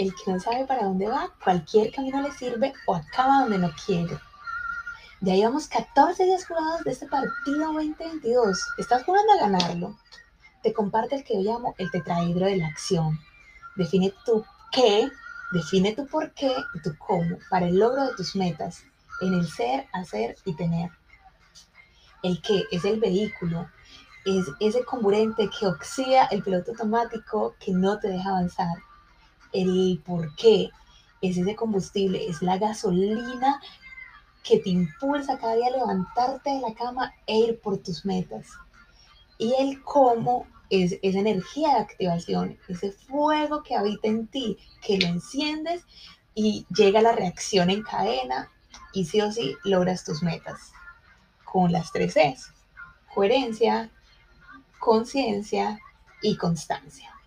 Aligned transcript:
El 0.00 0.14
que 0.14 0.32
no 0.32 0.40
sabe 0.40 0.64
para 0.64 0.84
dónde 0.84 1.08
va, 1.08 1.30
cualquier 1.44 1.92
camino 1.92 2.22
le 2.22 2.32
sirve 2.32 2.72
o 2.86 2.94
acaba 2.94 3.42
donde 3.42 3.58
no 3.58 3.70
quiere. 3.84 4.18
Ya 5.20 5.34
llevamos 5.34 5.68
14 5.68 6.24
días 6.24 6.46
jugados 6.46 6.84
de 6.84 6.92
este 6.92 7.06
partido 7.06 7.70
2022. 7.74 8.66
Estás 8.78 9.04
jugando 9.04 9.30
a 9.34 9.46
ganarlo. 9.46 9.98
Te 10.62 10.72
comparte 10.72 11.16
el 11.16 11.24
que 11.24 11.34
yo 11.34 11.52
llamo 11.52 11.74
el 11.76 11.90
tetraedro 11.90 12.46
de 12.46 12.56
la 12.56 12.68
acción. 12.68 13.20
Define 13.76 14.14
tu 14.24 14.42
qué, 14.72 15.06
define 15.52 15.94
tu 15.94 16.06
por 16.06 16.32
qué 16.32 16.50
y 16.72 16.80
tu 16.80 16.96
cómo 16.96 17.36
para 17.50 17.68
el 17.68 17.78
logro 17.78 18.06
de 18.06 18.14
tus 18.14 18.34
metas 18.34 18.82
en 19.20 19.34
el 19.34 19.46
ser, 19.46 19.86
hacer 19.92 20.34
y 20.46 20.56
tener. 20.56 20.90
El 22.22 22.40
qué 22.40 22.64
es 22.70 22.86
el 22.86 23.00
vehículo, 23.00 23.68
es 24.24 24.46
ese 24.60 24.82
comburente 24.82 25.50
que 25.50 25.66
oxida 25.66 26.24
el 26.30 26.42
piloto 26.42 26.70
automático 26.70 27.54
que 27.60 27.72
no 27.72 27.98
te 27.98 28.08
deja 28.08 28.30
avanzar. 28.30 28.78
El 29.52 30.02
por 30.04 30.34
qué 30.36 30.70
es 31.20 31.36
ese 31.36 31.54
combustible, 31.54 32.26
es 32.26 32.42
la 32.42 32.58
gasolina 32.58 33.60
que 34.42 34.58
te 34.58 34.70
impulsa 34.70 35.38
cada 35.38 35.54
día 35.54 35.66
a 35.66 35.76
levantarte 35.76 36.50
de 36.50 36.60
la 36.60 36.74
cama 36.74 37.14
e 37.26 37.38
ir 37.38 37.60
por 37.60 37.78
tus 37.78 38.04
metas. 38.04 38.48
Y 39.38 39.54
el 39.58 39.82
cómo 39.82 40.46
es 40.70 40.98
esa 41.02 41.18
energía 41.18 41.74
de 41.74 41.80
activación, 41.80 42.58
ese 42.68 42.92
fuego 42.92 43.62
que 43.62 43.74
habita 43.74 44.08
en 44.08 44.26
ti, 44.28 44.56
que 44.82 44.98
lo 44.98 45.06
enciendes 45.06 45.84
y 46.34 46.66
llega 46.74 47.02
la 47.02 47.12
reacción 47.12 47.70
en 47.70 47.82
cadena 47.82 48.50
y 48.92 49.04
sí 49.04 49.20
o 49.20 49.30
sí 49.32 49.56
logras 49.64 50.04
tus 50.04 50.22
metas. 50.22 50.72
Con 51.44 51.72
las 51.72 51.90
tres 51.92 52.14
Cs, 52.14 52.52
coherencia, 53.12 53.90
conciencia 54.78 55.80
y 56.22 56.36
constancia. 56.36 57.19